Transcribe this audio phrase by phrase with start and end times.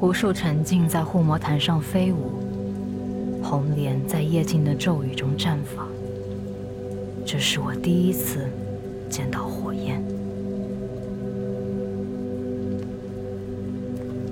[0.00, 2.32] 无数沉浸在护魔坛上飞舞，
[3.42, 5.86] 红莲在夜静的骤雨中绽放。
[7.22, 8.48] 这是我第一次
[9.10, 10.02] 见到火焰。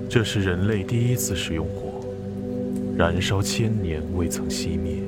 [0.09, 2.03] 这是人类第一次使用火，
[2.97, 5.03] 燃烧千年未曾熄灭，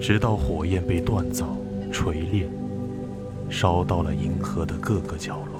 [0.00, 1.56] 直到火焰被锻造、
[1.90, 2.48] 锤炼，
[3.48, 5.59] 烧到了银河的各个角落。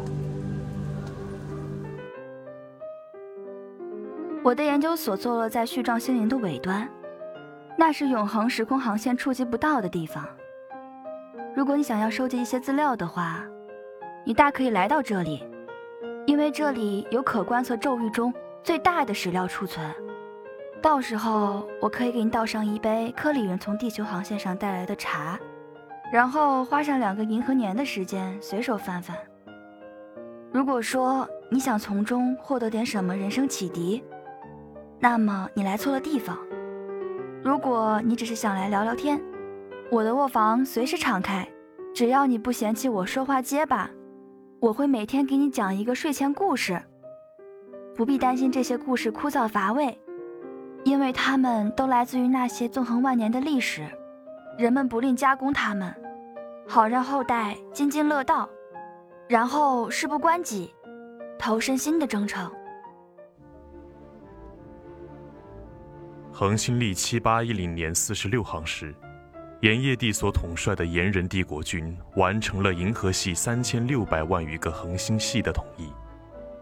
[4.43, 6.89] 我的研究所坐落在序状星云的尾端，
[7.77, 10.27] 那是永恒时空航线触及不到的地方。
[11.55, 13.45] 如果你想要收集一些资料的话，
[14.25, 15.47] 你大可以来到这里，
[16.25, 18.33] 因为这里有可观测咒域中
[18.63, 19.87] 最大的史料储存。
[20.81, 25.39] 到时候我可以给你倒上一杯科里人从地球航线上带来的茶，
[26.11, 29.15] 然后花上两个银河年的时间随手翻翻。
[30.51, 34.03] 如果说你想从中获得点什么人生启迪，
[35.03, 36.37] 那么你来错了地方。
[37.43, 39.19] 如果你只是想来聊聊天，
[39.91, 41.49] 我的卧房随时敞开，
[41.95, 43.91] 只要你不嫌弃我说话结巴，
[44.61, 46.81] 我会每天给你讲一个睡前故事。
[47.97, 49.99] 不必担心这些故事枯燥乏味，
[50.85, 53.87] 因为它们都来自于那些纵横万年的历史，
[54.59, 55.95] 人们不吝加工它们，
[56.69, 58.47] 好让后代津津乐道，
[59.29, 60.75] 然后事不关己，
[61.39, 62.51] 投身新的征程。
[66.41, 68.95] 恒星历七八一零年四十六行时，
[69.61, 75.93] 炎业帝所统帅的炎人帝国军完成了银河系三千六百万余个恒星系的统一，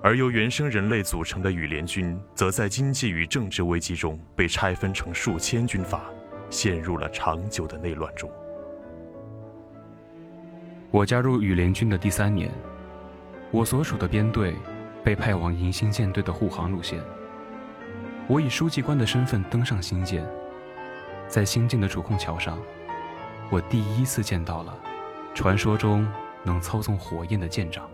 [0.03, 6.03] 而由原生人类组成的羽联军，则在经济与政治危机中被拆分成数千军阀，
[6.51, 8.29] 陷入了长久的内乱中。
[10.91, 12.51] 我加入羽联军的第三年，
[13.53, 14.57] 我所属的编队
[15.05, 17.01] 被派往银星舰队的护航路线。
[18.29, 20.23] 我以书记官的身份登上新舰，
[21.29, 22.59] 在新舰的主控桥上，
[23.51, 24.79] 我第一次见到了
[25.35, 26.07] 传说中
[26.45, 27.89] 能操纵火焰的舰长。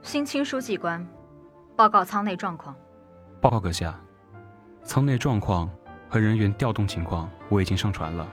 [0.00, 1.04] 新清书记官，
[1.74, 2.72] 报告舱内状况。
[3.40, 3.98] 报告阁下，
[4.84, 5.68] 舱内状况
[6.08, 8.32] 和人员调动情况我已经上传了。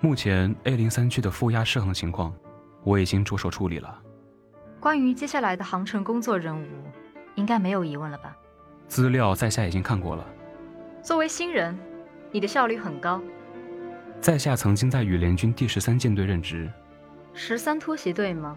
[0.00, 2.32] 目前 A 零三区的负压失衡情况，
[2.84, 4.00] 我已经着手处理了。
[4.78, 6.68] 关于接下来的航程工作任务，
[7.34, 8.36] 应该没有疑问了吧？
[8.92, 10.26] 资料在下已经看过了。
[11.02, 11.74] 作为新人，
[12.30, 13.22] 你的效率很高。
[14.20, 16.70] 在下曾经在羽联军第十三舰队任职。
[17.32, 18.54] 十三突袭队吗？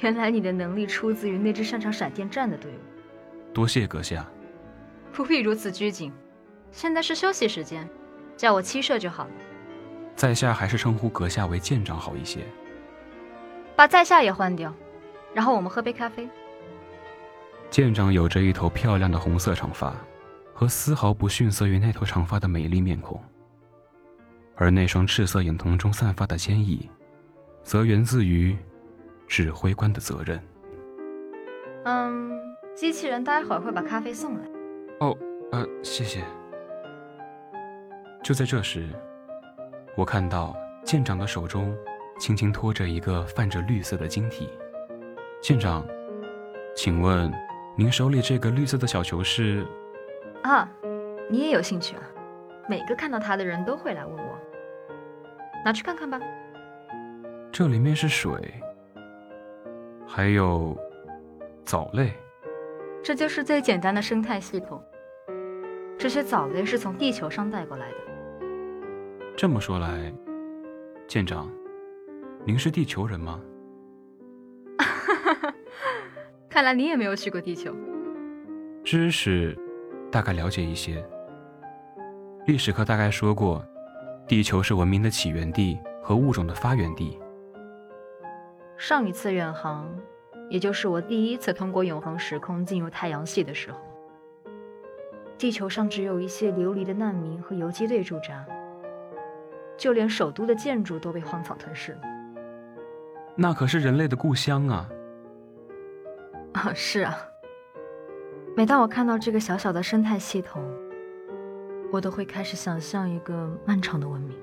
[0.00, 3.52] 原来你的能力出自于那支擅长闪电战的队伍。
[3.52, 4.26] 多谢阁下。
[5.12, 6.10] 不必如此拘谨。
[6.72, 7.86] 现在是休息时间，
[8.34, 9.30] 叫我七社就好了。
[10.16, 12.40] 在下还是称呼阁下为舰长好一些。
[13.76, 14.74] 把在下也换掉，
[15.34, 16.26] 然后我们喝杯咖啡。
[17.70, 19.94] 舰长有着一头漂亮的红色长发，
[20.54, 23.20] 和丝毫不逊色于那头长发的美丽面孔。
[24.56, 26.90] 而那双赤色眼瞳中散发的坚毅，
[27.62, 28.56] 则源自于
[29.28, 30.42] 指挥官的责任。
[31.84, 32.40] 嗯，
[32.74, 34.40] 机器人待会儿会把咖啡送来。
[35.00, 35.16] 哦，
[35.52, 36.24] 呃，谢谢。
[38.24, 38.88] 就在这时，
[39.96, 41.72] 我看到舰长的手中
[42.18, 44.48] 轻轻托着一个泛着绿色的晶体。
[45.40, 45.86] 舰长，
[46.74, 47.32] 请问？
[47.78, 49.64] 您手里这个绿色的小球是？
[50.42, 50.68] 啊，
[51.30, 52.02] 你也有兴趣啊？
[52.68, 54.36] 每个看到它的人都会来问我，
[55.64, 56.20] 拿去看看吧。
[57.52, 58.52] 这里面是水，
[60.08, 60.76] 还有
[61.64, 62.12] 藻类。
[63.00, 64.82] 这就是最简单的生态系统。
[65.96, 67.96] 这些藻类是从地球上带过来的。
[69.36, 70.12] 这么说来，
[71.06, 71.48] 舰长，
[72.44, 73.40] 您是地球人吗？
[76.58, 77.72] 看来你也没有去过地球。
[78.82, 79.56] 知识
[80.10, 81.06] 大概了解一些。
[82.48, 83.64] 历史课大概说过，
[84.26, 87.16] 地球是文明的起源地和物种的发源地。
[88.76, 89.88] 上一次远航，
[90.50, 93.78] 也就是我第一次通过永恒时空进入太阳系的时候，
[95.38, 98.44] 地球上只有一些流离的难民和游击队驻扎，
[99.76, 102.00] 就连首都的建筑都被荒草吞噬了。
[103.36, 104.88] 那可是人类的故乡啊！
[106.58, 107.16] 啊，是啊。
[108.56, 110.60] 每当我看到这个小小的生态系统，
[111.92, 114.36] 我都会开始想象一个漫长的文明。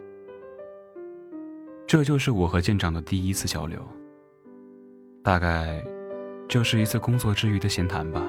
[1.86, 3.80] 这就是我和舰长的第一次交流，
[5.22, 5.84] 大概
[6.48, 8.22] 就是一次工作之余的闲谈吧。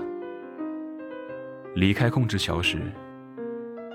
[1.77, 2.81] 离开控制桥时，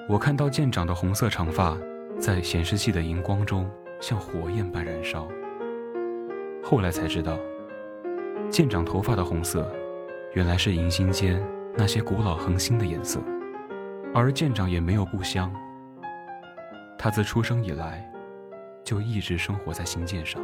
[0.08, 1.78] 我看到舰长的红色长发
[2.18, 5.28] 在显示器的荧光中像火焰般燃烧。
[6.64, 7.38] 后来才知道。
[8.50, 9.72] 舰长头发的红色，
[10.34, 11.46] 原来是银星间
[11.78, 13.22] 那些古老恒星的颜色，
[14.14, 15.54] 而舰长也没有故乡。
[16.98, 18.10] 他自出生以来，
[18.82, 20.42] 就一直生活在星舰上。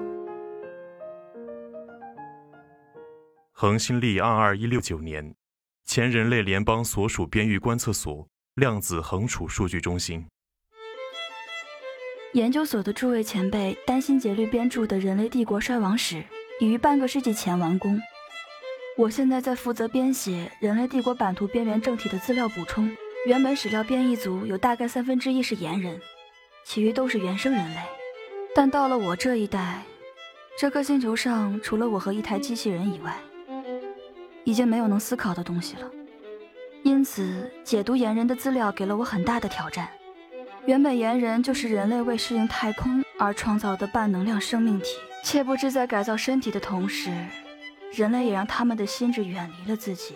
[3.54, 5.34] 恒星历二二一六九年，
[5.86, 10.28] 前人类联邦所属编域观测所量子恒储数据中心。
[12.34, 16.16] 研究所的诸位前辈担心竭虑编著的《人类帝国衰亡史》
[16.60, 17.98] 已于半个世纪前完工。
[18.98, 22.90] 我现在在负责编写《人类帝国版图边缘政体的资料补充。
[23.28, 26.02] 原本史料编译组有大概三分之一是猿人。
[26.66, 27.82] 其余都是原生人类，
[28.56, 29.84] 但到了我这一代，
[30.58, 33.16] 这颗星球上除了我和一台机器人以外，
[34.44, 35.92] 已经没有能思考的东西了。
[36.84, 39.88] 因此，解读猿人的资料给了我很大的挑战。
[40.66, 44.88] 原本猿人就是人类为适应太空而创造的半能量生命体，
[45.24, 47.12] 却不知在改造身体的同时，
[47.92, 50.16] 人类也让他们的心智远离了自己。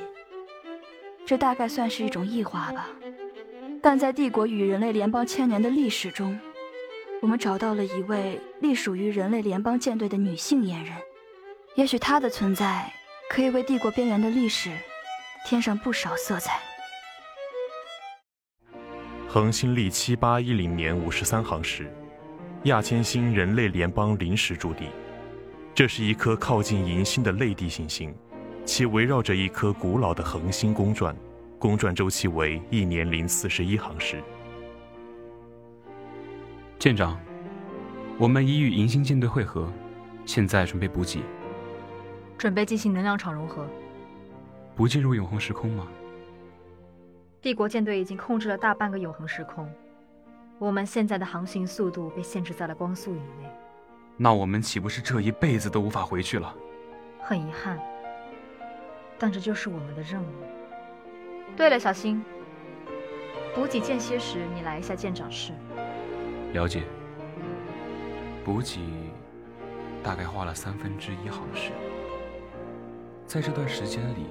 [1.26, 2.90] 这大概算是一种异化吧。
[3.82, 6.40] 但在帝国与人类联邦千年的历史中，
[7.22, 10.94] 我们找到了一位隶属于人类联邦舰队的女性阉人。
[11.76, 12.92] 也许她的存在
[13.30, 14.70] 可以为帝国边缘的历史
[15.48, 16.60] 添上不少色彩。
[19.28, 21.90] 恒星历七八一零年五十三行时，
[22.64, 24.90] 亚千星人类联邦临时驻地。
[25.74, 28.14] 这是一颗靠近银星的类地行星，
[28.66, 31.16] 其围绕着一颗古老的恒星公转。
[31.58, 34.22] 公转周期为一年零四十一航时。
[36.78, 37.18] 舰长，
[38.18, 39.72] 我们已与银星舰队会合，
[40.26, 41.22] 现在准备补给，
[42.38, 43.66] 准备进行能量场融合。
[44.76, 45.88] 不进入永恒时空吗？
[47.42, 49.72] 帝国舰队已经控制了大半个永恒时空，
[50.60, 53.50] 我们现在的航行速度被限制在了光速以内。
[54.18, 56.56] 那我们岂不是这一辈子都无法回去了？
[57.20, 57.80] 很遗憾，
[59.18, 60.28] 但这就是我们的任务。
[61.56, 62.24] 对了，小新，
[63.56, 65.54] 补给间歇时你来一下舰长室。
[66.54, 66.84] 了解。
[68.44, 68.80] 补给
[70.04, 71.72] 大概花了三分之一航时，
[73.28, 74.26] 在这段时间里，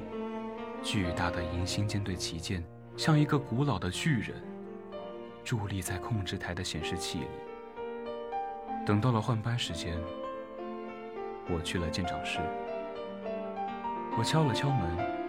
[0.82, 2.64] 巨大的银星舰队旗舰
[2.96, 4.42] 像一个古老的巨人，
[5.44, 7.26] 伫立在控制台的显示器里。
[8.86, 9.96] 等到了换班时间，
[11.48, 12.40] 我去了舰长室，
[14.18, 15.20] 我敲了敲门。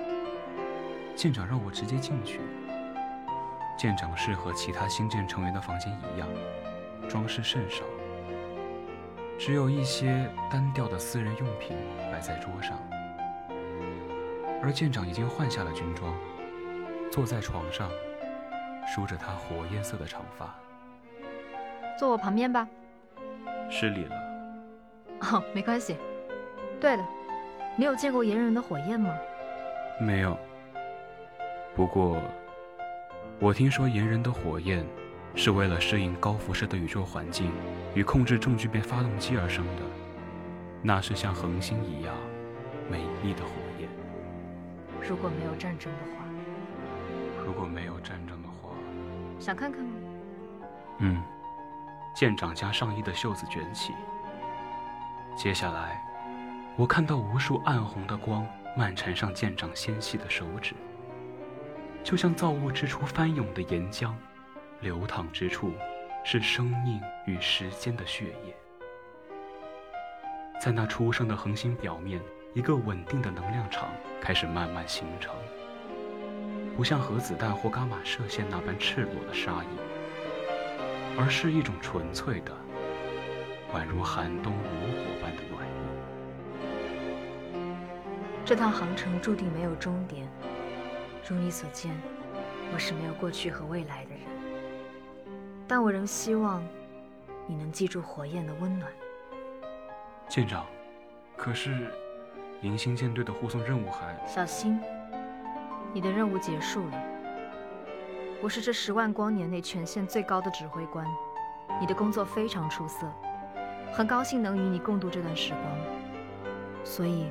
[1.15, 2.39] 舰长让我直接进去。
[3.77, 6.27] 舰长室和其他新舰成员的房间一样，
[7.09, 7.83] 装饰甚少，
[9.37, 11.75] 只有一些单调的私人用品
[12.11, 12.77] 摆在桌上。
[14.63, 16.15] 而舰长已经换下了军装，
[17.11, 17.89] 坐在床上，
[18.87, 20.55] 梳着他火焰色的长发。
[21.99, 22.67] 坐我旁边吧。
[23.71, 24.15] 失礼了。
[25.21, 25.97] 哦，没关系。
[26.79, 27.03] 对了，
[27.77, 29.17] 你有见过炎人的火焰吗？
[29.99, 30.37] 没有。
[31.73, 32.21] 不过，
[33.39, 34.85] 我听说炎人的火焰
[35.35, 37.49] 是为了适应高辐射的宇宙环境
[37.95, 39.83] 与控制重聚变发动机而生的。
[40.83, 42.13] 那是像恒星一样
[42.89, 43.87] 美丽的火焰。
[45.07, 46.25] 如果没有战争的话，
[47.45, 48.69] 如果没有战争的话，
[49.39, 49.91] 想看看吗？
[50.99, 51.21] 嗯。
[52.13, 53.93] 舰长将上衣的袖子卷起。
[55.35, 56.01] 接下来，
[56.75, 60.75] 我看到无数暗红的光漫缠上舰长纤细的手指。
[62.03, 64.11] 就像造物之初翻涌的岩浆，
[64.79, 65.71] 流淌之处
[66.23, 68.55] 是生命与时间的血液。
[70.59, 72.19] 在那初生的恒星表面，
[72.53, 73.89] 一个稳定的能量场
[74.19, 75.33] 开始慢慢形成，
[76.75, 79.67] 不像核子弹或伽马射线那般赤裸的杀意，
[81.17, 82.51] 而是一种纯粹的，
[83.73, 84.59] 宛如寒冬炉
[84.91, 85.71] 火般的暖意。
[88.43, 90.27] 这趟航程注定没有终点。
[91.27, 91.91] 如你所见，
[92.73, 94.21] 我是没有过去和未来的人，
[95.67, 96.61] 但我仍希望
[97.45, 98.91] 你能记住火焰的温暖。
[100.27, 100.65] 舰长，
[101.37, 101.93] 可是
[102.61, 104.17] 银星舰队的护送任务还……
[104.25, 104.79] 小心，
[105.93, 107.10] 你的任务结束了。
[108.43, 111.05] 我是这十万光年内权限最高的指挥官，
[111.79, 113.07] 你的工作非常出色，
[113.93, 115.63] 很高兴能与你共度这段时光。
[116.83, 117.29] 所以，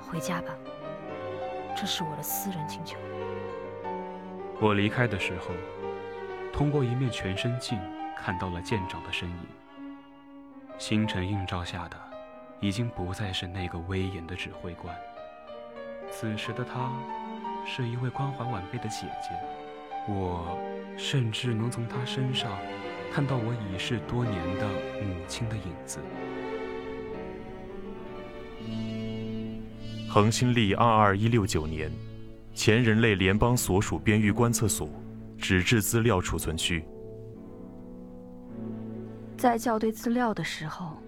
[0.00, 0.54] 回家吧。
[1.76, 2.96] 这是我的私人请求。
[4.60, 5.48] 我离开的时候，
[6.52, 7.76] 通过一面全身镜
[8.16, 9.46] 看到了舰长的身影。
[10.78, 11.96] 星辰映照下的，
[12.60, 14.94] 已经不再是那个威严的指挥官。
[16.12, 16.92] 此时的他，
[17.66, 19.30] 是一位关怀晚辈的姐姐。
[20.08, 20.58] 我
[20.96, 22.50] 甚至能从他身上，
[23.12, 24.66] 看到我已逝多年的
[25.00, 26.00] 母亲的影子。
[30.08, 31.90] 恒星历二二一六九年，
[32.52, 34.88] 前人类联邦所属编译观测所
[35.38, 36.84] 纸质资料储存区。
[39.38, 40.98] 在校对资料的时候，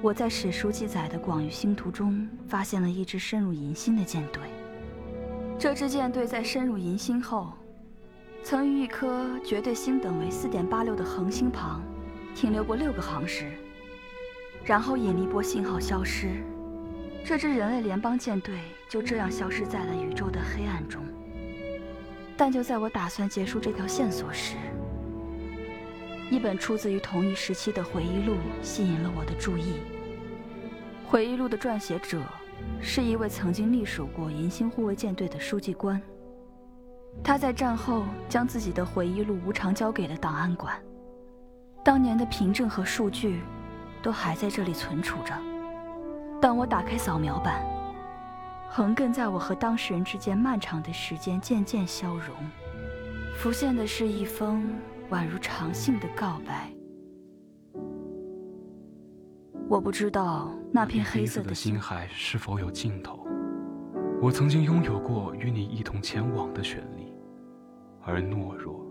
[0.00, 4.42] 我在史书记载的广域星图中发现了一支深入银星的舰队。
[5.58, 7.52] 这支舰队在深入银星后，
[8.48, 11.82] 曾于一颗绝对星等为四点八六的恒星旁
[12.32, 13.50] 停留过六个航时，
[14.64, 16.28] 然后引力波信号消失。
[17.24, 18.54] 这支人类联邦舰队
[18.88, 21.02] 就这样消失在了宇宙的黑暗中。
[22.36, 24.54] 但就在我打算结束这条线索时，
[26.30, 29.80] 一本出自于同一时期的回忆录吸引了我的注意。
[31.04, 32.22] 回忆录的撰写者
[32.80, 36.00] 是一位曾经隶属过银星护卫舰队的书记官。
[37.22, 40.80] 他在战后将自己的回忆录无偿交给了档案馆，
[41.84, 43.40] 当年的凭证和数据
[44.02, 45.34] 都还在这里存储着。
[46.40, 47.64] 当我打开扫描版，
[48.68, 52.34] 横亘在我和当事人之间漫长的时间渐渐消融，
[53.36, 54.70] 浮现的是一封
[55.10, 56.70] 宛如长信的告白。
[59.68, 63.26] 我不知道那片黑色的星海是否有尽头。
[64.22, 66.95] 我曾经拥有过与你一同前往的权利，
[68.06, 68.86] 而懦弱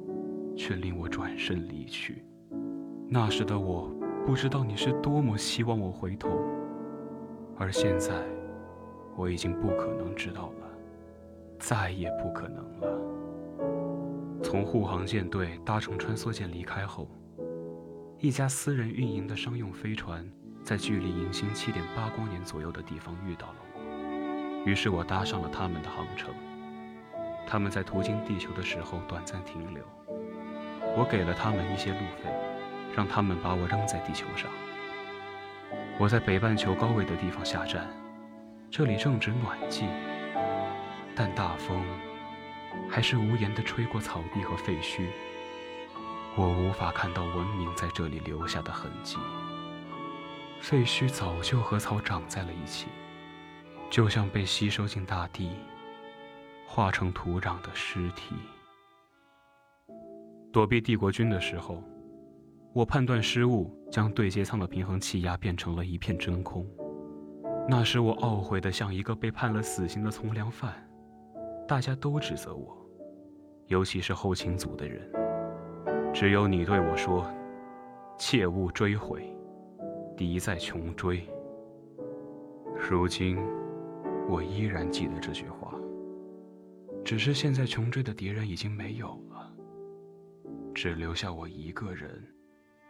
[0.58, 2.26] 却令我转身离去。
[3.08, 3.90] 那时的我
[4.26, 6.30] 不知道你是多么希望我回头。
[7.58, 8.14] 而现在，
[9.16, 10.68] 我已经不可能知道了，
[11.58, 14.42] 再也不可能了。
[14.44, 17.08] 从护航舰队搭乘穿梭舰离开后，
[18.20, 20.30] 一家私人运营的商用飞船
[20.62, 26.34] 在距离银星七点八光年左右的地方遇到了我，于是我搭上了他们的航程。
[27.48, 29.84] 他们在途经地球的时候短暂停留，
[30.98, 32.30] 我给了他们一些路费，
[32.96, 34.50] 让他们把我扔在地球上。
[35.98, 37.88] 我在北半球高纬的地方下站，
[38.70, 39.86] 这里正值暖季，
[41.16, 41.82] 但大风
[42.90, 45.08] 还是无言地吹过草地和废墟。
[46.36, 49.18] 我无法看到文明在这里留下的痕迹。
[50.60, 52.88] 废墟早就和草长在了一起，
[53.90, 55.52] 就像被吸收进大地、
[56.66, 58.36] 化成土壤的尸体。
[60.52, 61.84] 躲避帝国军的时候。
[62.74, 66.68] 我判断失误，将对接舱的平衡气压变成了一片真空。
[67.70, 70.74] 那时我懊悔的像一个被判了死刑的从良犯，
[71.66, 72.76] 大家都指责我，
[73.68, 75.10] 尤其是后勤组的人。
[76.14, 77.26] 只有你对我说
[78.20, 79.34] ：“切勿追悔，
[80.18, 81.26] 敌在穷追。”
[82.90, 83.38] 如今，
[84.28, 85.74] 我依然记得这句话。
[87.06, 89.54] 只是现在穷追的敌人已经没有了，
[90.74, 92.22] 只留下我一个人。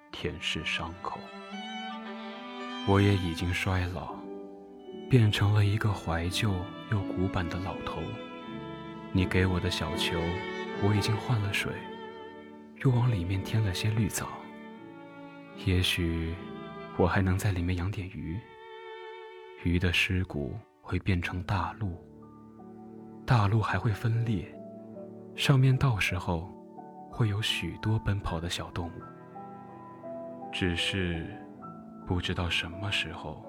[0.09, 1.19] 舔舐伤口，
[2.87, 4.15] 我也已经衰老，
[5.09, 6.53] 变成了一个怀旧
[6.89, 8.01] 又古板的老头。
[9.11, 10.17] 你给我的小球，
[10.81, 11.73] 我已经换了水，
[12.85, 14.29] 又往里面添了些绿藻。
[15.65, 16.33] 也许
[16.95, 18.39] 我还能在里面养点鱼。
[19.65, 21.97] 鱼的尸骨会变成大陆，
[23.25, 24.45] 大陆还会分裂，
[25.35, 26.47] 上面到时候
[27.09, 28.91] 会有许多奔跑的小动物。
[30.53, 31.25] 只是
[32.05, 33.43] 不知道什么时候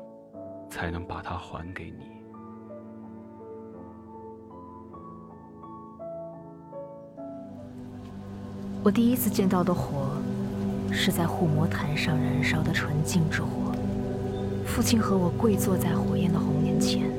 [0.71, 2.07] 才能把它还给你。
[8.83, 10.09] 我第一次见到的火，
[10.91, 13.73] 是在护魔坛上燃烧的纯净之火。
[14.65, 17.11] 父亲和我跪坐在火焰的红莲前，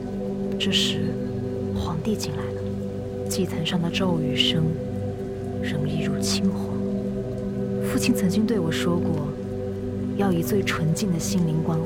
[0.59, 1.13] 这时
[1.77, 2.61] 皇帝进来了，
[3.29, 4.63] 祭坛上的咒语声
[5.61, 6.75] 仍一如青黄。
[7.87, 9.27] 父亲曾经对我说过。
[10.17, 11.85] 要以最纯净的心灵观火，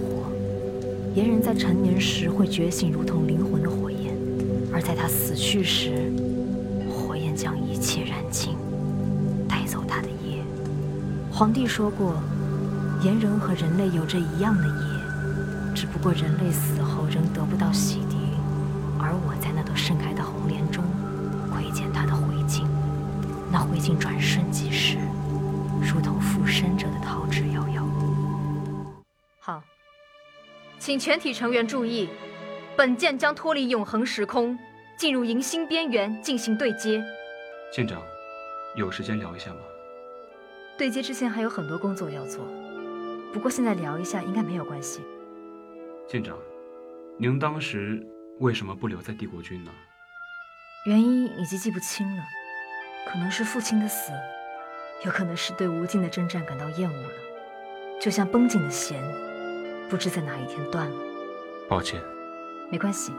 [1.14, 4.14] 炎人在成年时会觉醒，如同灵魂的火焰；
[4.72, 6.10] 而在他死去时，
[6.90, 8.56] 火焰将一切燃尽，
[9.50, 10.42] 带走他的业。
[11.30, 12.16] 皇帝说过，
[13.04, 17.96] 炎人和人类有着一样的业，只不过人类死后仍得不到洗
[23.98, 24.98] 转瞬即逝，
[25.82, 27.84] 如同附身者的逃之夭夭。
[29.40, 29.62] 好，
[30.80, 32.10] 请全体成员注意，
[32.76, 34.58] 本舰将脱离永恒时空，
[34.98, 37.04] 进入银星边缘进行对接。
[37.74, 38.02] 舰长，
[38.76, 39.60] 有时间聊一下吗？
[40.78, 42.46] 对接之前还有很多工作要做，
[43.32, 45.02] 不过现在聊一下应该没有关系。
[46.08, 46.38] 舰长，
[47.18, 48.06] 您当时
[48.40, 49.72] 为什么不留在帝国军呢？
[50.86, 52.24] 原因已经记不清了，
[53.06, 54.12] 可能是父亲的死，
[55.06, 57.14] 有可能是对无尽的征战感到厌恶了，
[58.00, 59.02] 就像绷紧的弦。
[59.90, 60.96] 不知在哪一天断了，
[61.68, 62.02] 抱歉，
[62.72, 63.12] 没关系。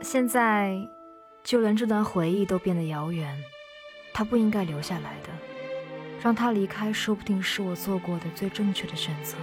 [0.00, 0.80] 现在
[1.42, 3.36] 就连这段回忆都变得遥远。
[4.14, 5.30] 他不应该留下来的，
[6.22, 9.36] 让他离开，说不定是我做过的最正确的选择。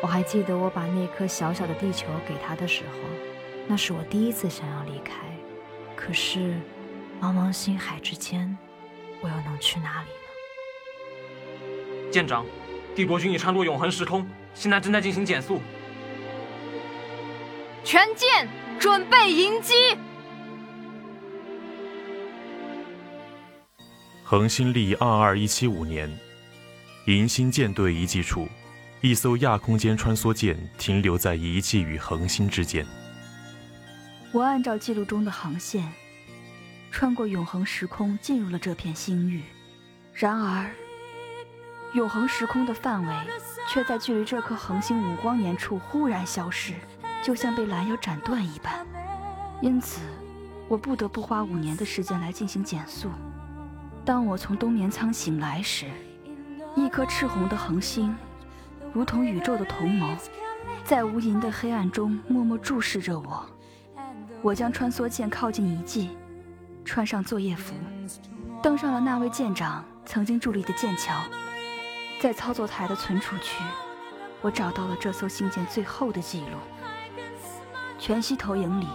[0.00, 2.98] 我还记得我把那颗小小的地球给他的时候，
[3.66, 5.16] 那是我第一次想要离开。
[5.94, 6.54] 可是，
[7.24, 8.54] 茫茫星海之间，
[9.22, 10.28] 我又能去哪里呢？
[12.12, 12.44] 舰长，
[12.94, 15.62] 帝国军已穿过永恒时空，现在正在进行减速。
[17.82, 18.46] 全舰
[18.78, 19.72] 准备迎击。
[24.22, 26.14] 恒星历二二一七五年，
[27.06, 28.46] 银星舰队遗迹处，
[29.00, 32.86] 一艘亚空间穿梭舰停留在遗迹与恒星之间。
[34.30, 35.90] 我按照记录中的航线，
[36.94, 39.42] 穿过永恒时空，进入了这片星域。
[40.12, 40.70] 然而，
[41.92, 43.12] 永恒时空的范围
[43.68, 46.72] 却在距离这颗恒星五光年处忽然消失，
[47.20, 48.86] 就像被拦腰斩断一般。
[49.60, 50.02] 因此，
[50.68, 53.10] 我不得不花五年的时间来进行减速。
[54.04, 55.86] 当我从冬眠舱醒来时，
[56.76, 58.16] 一颗赤红的恒星，
[58.92, 60.14] 如同宇宙的同谋，
[60.84, 63.44] 在无垠的黑暗中默默注视着我。
[64.42, 66.16] 我将穿梭舰靠近遗迹，
[66.84, 67.74] 穿上作业服，
[68.62, 71.14] 登上了那位舰长曾经伫立的剑桥。
[72.20, 73.62] 在操作台的存储区，
[74.40, 76.58] 我找到了这艘星舰最后的记录。
[77.98, 78.86] 全息投影里，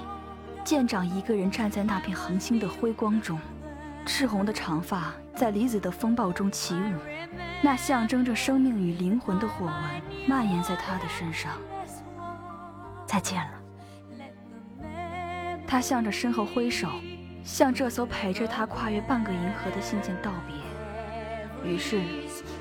[0.64, 3.40] 舰长一个人站在那片恒星的辉光中。
[4.06, 6.94] 赤红的长发在离子的风暴中起舞，
[7.62, 9.74] 那象征着生命与灵魂的火纹
[10.28, 11.52] 蔓延在他的身上。
[13.06, 13.52] 再见了。
[15.68, 16.88] 他向着身后挥手，
[17.44, 21.70] 向这艘陪着他跨越半个银河的信件道别。
[21.70, 22.00] 于是，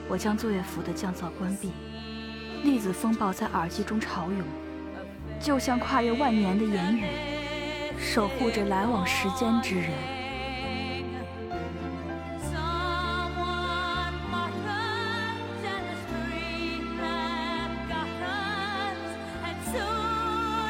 [0.09, 1.73] 我将作业服的降噪关闭，
[2.63, 4.43] 粒子风暴在耳机中潮涌，
[5.41, 7.05] 就像跨越万年的言语，
[7.99, 9.91] 守护着来往时间之人。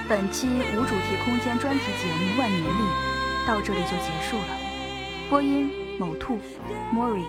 [0.08, 2.66] 本期无主题空间专题节目《万年历》
[3.48, 4.58] 到这里就结束了。
[5.30, 6.38] 播音：某兔、
[6.94, 7.24] Mori，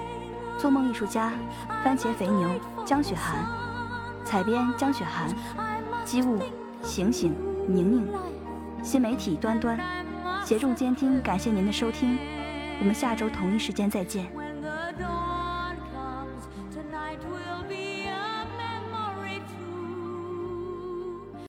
[0.58, 1.32] 做梦艺术家：
[1.82, 2.49] 番茄肥牛、
[2.86, 3.45] 江雪涵，
[4.25, 5.34] 采编：江雪涵，
[6.03, 6.38] 机务：
[6.84, 7.34] 醒醒、
[7.69, 8.08] 宁宁，
[8.84, 9.79] 新媒体：端端，
[10.43, 11.21] 协众监听。
[11.21, 12.17] 感谢您的收听，
[12.82, 14.29] 我们下周同一时间再见。